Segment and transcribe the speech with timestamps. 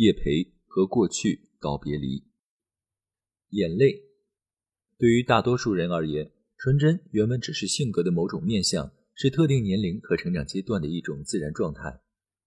[0.00, 2.20] 叶培和过去告别离》。
[3.50, 4.02] 眼泪，
[4.96, 12.00] 对于大多数人而言，纯真原本只是性格的某种面相，是特定年龄和成长阶段的一种自然状态。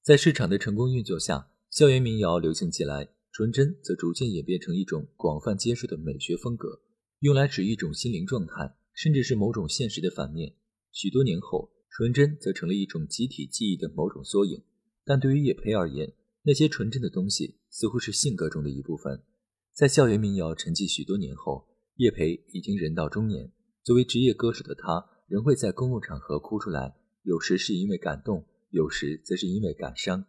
[0.00, 6.80] 在市场的成功运作下，校园民谣流行起来，纯真则逐渐演变成一种广泛接受的美学风格，
[7.18, 10.54] 用来指一种心灵状态，甚至是某种现实的反面。
[10.92, 11.72] 许多年后。
[11.92, 14.62] 纯真则成了一种集体记忆的某种缩影，
[15.04, 19.22] 但对于叶培而言，那些纯真的东西似乎是性格中的一部分。
[19.72, 23.52] 在校园民谣沉寂许多年后，叶培已经人到中年。
[23.82, 30.26] 作为职业歌手的他，仍会在公共场合哭出来，有时是因为感动，有时则是因为感伤。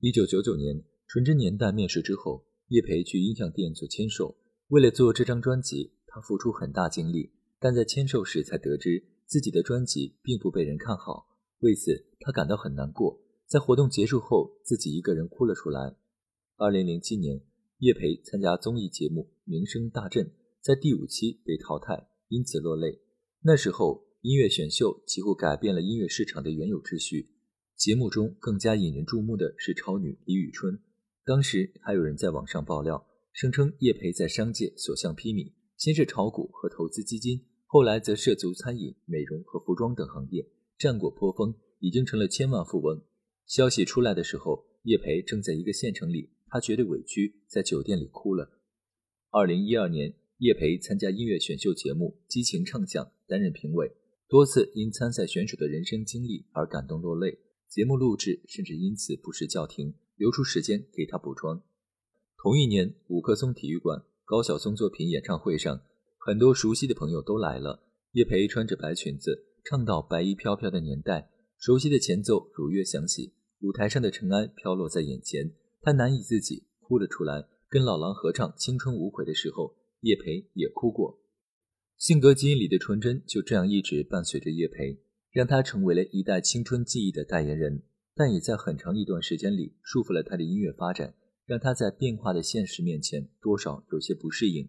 [0.00, 4.36] 一九九九年，《纯真年代》面世之后，叶培去音像店做签售。
[4.68, 9.04] 为了做这张专辑，他付出很大精力，但在签售时才得知。
[9.26, 11.28] 自己的专辑并不被人看好，
[11.60, 13.22] 为此他感到很难过。
[13.50, 15.96] 在活动结束后，自己一个人哭了出来。
[16.56, 17.42] 二零零七年，
[17.78, 20.26] 叶培参加综艺节目《名声大振》，
[20.60, 23.00] 在第五期被淘汰，因此落泪。
[23.42, 27.30] 那时候，音乐选秀几乎改变了音乐市场的原有秩序。
[27.74, 30.78] 节目中更加引人注目的是超女李宇春。
[31.24, 37.46] 当时还有人在网上爆料，声称叶培在商界所向披靡，先是炒股和投资基金。
[37.66, 43.02] 后来则涉足餐饮、美容和服装等行业，战果颇丰，已经成了千万富翁。
[43.50, 48.48] 消息出来的时候，叶培正在一个县城里，他觉得委屈，在酒店里哭了。
[49.30, 53.90] 二零一二年，叶培参加音乐选秀节目《激情唱将》，担任评委，
[54.28, 57.40] 多次因参赛选手的人生经历而感动落泪。
[57.68, 61.60] 节目录制甚至因此不时叫停，留出时间给他补妆。
[62.40, 65.82] 同一年，五棵松体育馆高晓松作品演唱会上。
[66.18, 67.82] 很多熟悉的朋友都来了。
[68.12, 77.46] 叶培穿着白裙子，唱到“白衣飘飘的年代”，熟悉的前奏如约响起，舞台上的尘埃飘落在眼前，他难以自己，哭了出来。
[77.68, 81.20] 跟老狼合唱《青春无悔》的时候，叶培也哭过。
[81.96, 85.00] 性格基因里的纯真就这样一直伴随着叶培，
[85.30, 87.82] 让他成为了一代青春记忆的代言人，
[88.14, 91.14] 但也在很长一段时间里束缚了他的音乐发展，
[91.46, 94.68] 让他在变化的现实面前多少有些不适应。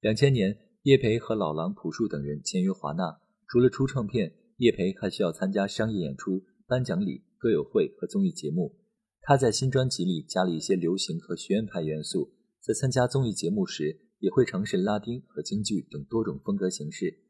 [0.00, 0.70] 两千年。
[0.84, 8.76] 叶培和老狼、朴树等人签约华纳，除了出唱片，叶培还需要参加商业演出、颁奖礼、歌友会和综艺节目。
[9.22, 17.24] 他在新专辑里加了一些流行和学院派元素，在参加综艺节目时也会尝试拉丁和京剧等多种风格形式。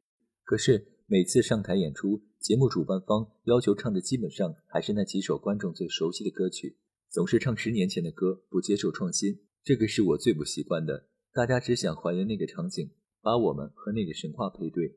[0.44, 6.76] 可是每次上台演出，节目主办方要求唱的基本上还是那几首观众最熟悉的歌曲，
[7.08, 9.40] 总是唱十年前的歌，不接受创新。
[9.62, 11.06] 这个是我最不习惯的。
[11.32, 12.90] 大家只想还原那个场景。
[13.22, 14.96] 把我们和那个神话配对，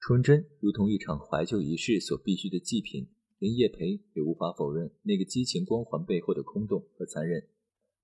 [0.00, 3.10] 纯真如同一场怀旧仪式所必须的祭品，
[3.42, 7.42] 连叶培也无法否认那个激情光环背后的空洞和残忍。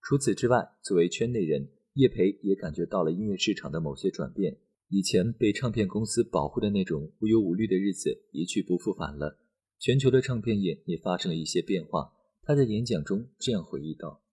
[0.03, 4.59] 除此之外，作为圈内人，叶培也感觉到了音乐市场的某些转变。
[4.88, 9.38] 以前被唱片公司保护的那种无忧无虑的日子一去不复返了。
[9.78, 12.12] 全球的唱片业也发生了一些变化。
[12.43, 14.25] 他在演讲中这样回忆道：“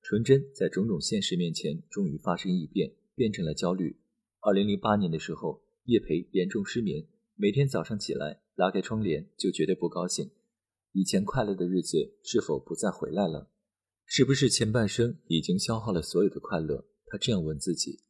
[0.00, 3.96] 纯真在种种现实面前，终于发生异变，变成了焦虑。”
[4.38, 7.04] 二零零八年的时候，叶培严重失眠，
[7.34, 10.30] 每天早上起来拉开窗帘就觉得不高兴。
[10.96, 13.50] 以前快乐的日子是否不再回来了？
[14.06, 16.86] 是不是前半生已经消耗了所有的快乐？
[17.04, 18.00] 他这样问自己。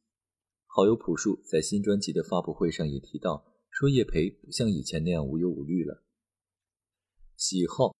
[0.67, 6.05] 好友朴树在新专辑的发布会上也提到，说叶培不像以前那样无忧无虑了。
[7.35, 7.93] 喜好，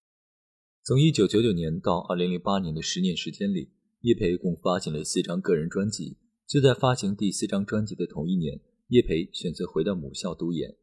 [0.83, 6.17] 从一九九九年到二零零八年的十年时间里，叶培共发行了四张个人专辑。
[6.47, 10.77] 就在发行第四张专辑的同一年，叶培选择回到母校读研。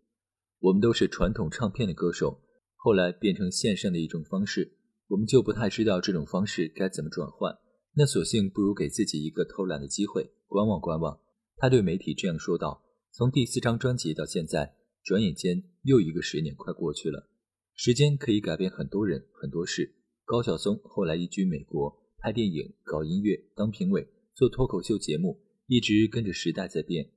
[0.58, 2.42] 我们都是传统唱片的歌手，
[2.84, 4.76] 后来变成线上的一种方式，
[5.08, 7.56] 我们就不太知道这种方式该怎么转换。
[7.94, 11.18] 那索性不如给自己一个偷懒的机会，观望观望。
[11.56, 17.30] 他对媒体这样说道：“从第四张专辑到现在，转眼间又一个十年快过去了。
[17.74, 19.94] 时间可以改变很多人很多事。
[20.26, 27.08] 高晓松后来移居美国，拍电影、搞音乐、当评委、做脱口秀节目。”一直跟着时代在变，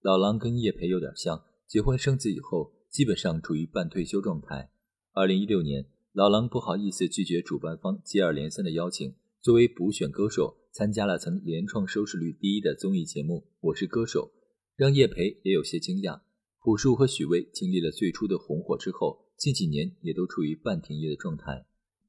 [0.00, 4.72] 老狼跟叶培有点像，结婚生子以后，基本上处于半退休状态。
[5.16, 14.32] 二零一六年，老狼不好意思拒绝主办方接二连三的邀请，作为补选歌手，参加了曾连创收视率第一的综艺节目《我是歌手》，
[14.74, 16.22] 让叶培也有些惊讶。
[16.58, 21.64] 朴树和许巍经历了最初的红火之后，近几年也都处于半停业的状态，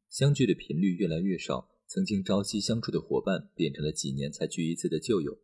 [0.09, 1.69] 相聚的频率越来越少。
[1.85, 5.37] 曾经朝夕相处的伙伴，变成了几年才聚一次的旧友。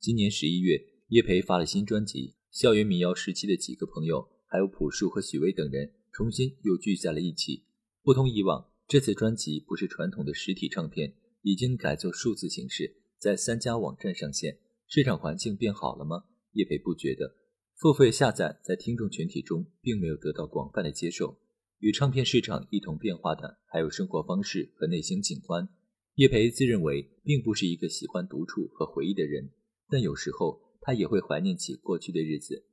[0.00, 7.66] 今年十一月，叶培发了新专辑，校园民谣时期的几个朋友，还有朴树和许巍等人，重新又聚在了一起。
[8.02, 14.56] 不同以往，这次专辑不是传统的实体唱片，已经改做数字形式，在三家网站上线。
[14.86, 16.24] 市场环境变好了吗？
[16.52, 17.36] 叶培不觉得。
[17.74, 21.36] 付费下载在听众群体中并没有得到广泛的接受。
[21.80, 25.68] 与唱片市场一同变化的，还有生活方式和内心景观。
[26.14, 29.50] 叶培自认为并不是一个喜欢独处和回忆的人，
[29.90, 32.64] 但有时候他也会怀念起过去的日子。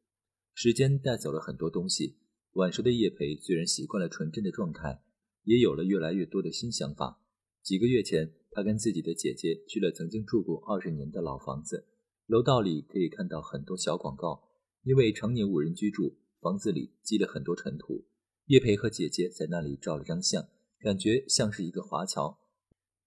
[0.54, 2.20] 时间带走了很多东西。
[2.54, 5.02] 晚熟的叶培虽然习惯了纯真的状态，
[5.44, 7.20] 也有了越来越多的新想法。
[7.64, 11.88] 几个月前，他跟自己的姐姐去了曾经住过二十年的老房子，
[12.28, 14.44] 楼道里可以看到很多小广告。
[14.84, 18.06] 因为常年无人居住，房子里积了很多尘土。
[18.48, 20.46] 叶培和姐姐在那里照了张相，
[20.80, 22.38] 感觉像是一个华侨。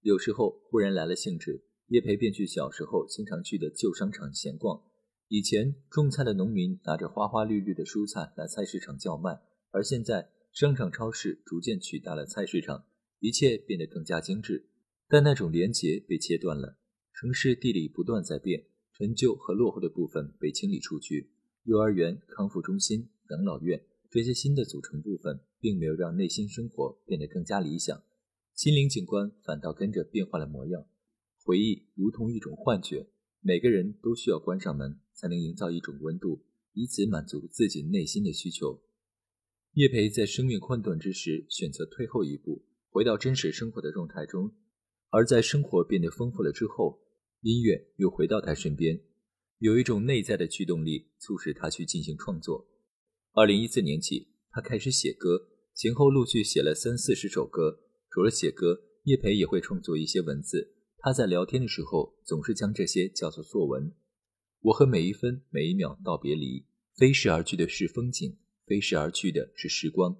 [0.01, 4.83] 有时候忽然来了兴致，叶培便去小时候经常去的旧商场闲逛。
[5.29, 9.41] 以前种菜的农民拿着花花绿绿的蔬菜来菜市场叫卖，
[9.73, 12.85] 而现在商场超市逐渐取代了菜市场，
[13.19, 14.69] 一切变得更加精致。
[15.09, 16.79] 但那种连结被切断了。
[17.13, 21.33] 城市地理不断在变，陈旧和落后的部分被清理出去。
[21.65, 28.01] 幼儿园、康复中心、养老院这些新的组成部分，并没有让内心生活变得更加理想，
[28.55, 30.87] 心灵景观反倒跟着变化了模样。
[31.43, 33.09] 回忆如同一种幻觉，
[33.47, 38.83] 每个人都需要关上门，才能营造一种温度，以此满足自己内心的需求。
[39.75, 44.49] 叶培在生命困顿之时，选择退后一步，回到真实生活的状态中；
[45.11, 46.99] 而在生活变得丰富了之后，
[47.43, 49.01] 音乐又回到他身边。
[49.61, 52.67] 有一种内在的驱动力，促使他去进行创作。
[53.33, 57.79] 二零一四年起，他开始写歌，前后陆续写了三四十首歌。
[58.11, 60.76] 除了写歌，叶培也会创作一些文字。
[61.07, 63.95] 他在聊天的时候，总是将这些叫做作文。
[64.61, 66.67] 我和每一分每一秒道别离，
[66.97, 68.37] 飞逝而去的是风景，
[68.67, 70.17] 飞逝而去的是时光。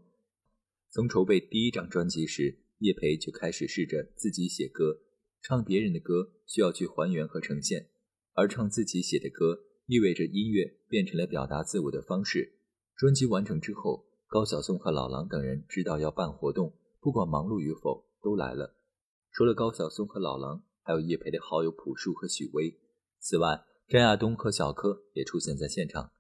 [0.91, 5.01] 从筹备第一张专辑时，叶培就开始试着自己写歌，
[5.43, 7.89] 唱别人的歌需要去还原和呈现。
[8.35, 12.61] 而唱自己写的歌，意味着音乐变成了表达自我的方式。
[12.95, 18.77] 专辑完成之后，高晓松和老狼等人知道要办活动，不管忙碌与否，都来了。
[19.33, 22.79] 除了高晓松和老狼，还有叶培的好友朴树和许巍。
[23.19, 26.13] 此外，张亚东和小柯也出现在现场。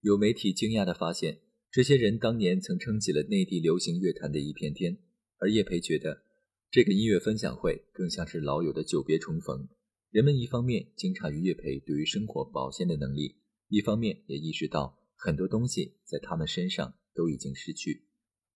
[0.00, 1.40] 有媒体惊讶地发现，
[1.70, 4.96] 这些人当年曾撑起了内地流行乐坛的一片天。
[5.36, 6.22] 而叶培觉得，
[6.70, 9.68] 这个音乐分享会更像是老友的久别重逢。
[10.10, 13.36] 人们一方面惊诧于叶培对于生活保鲜的能力，
[13.68, 18.06] 一方面也意识到很多东西在他们身上都已经失去。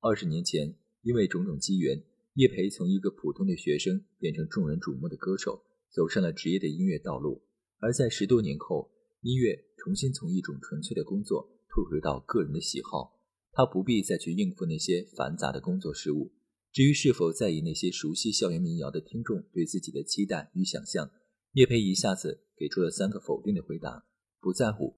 [0.01, 2.03] 二十年前，因为种种机缘，
[2.35, 7.43] 叶培从一个普通的学生变成众人瞩目的歌手，走上了职业的音乐道路。
[7.79, 8.91] 而在十多年后，
[9.21, 13.21] 音乐重新从一种纯粹的工作退回到个人的喜好，
[13.53, 16.33] 他不必再去应付那些繁杂的工作事务。
[16.73, 21.11] 至于是否在意那些熟悉校园民谣的听众对自己的期待与想象？
[21.53, 24.07] 叶培一下子给出了三个否定的回答：
[24.41, 24.91] 不在乎、